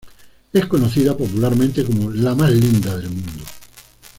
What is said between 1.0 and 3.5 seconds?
popularmente como "La más linda del mundo".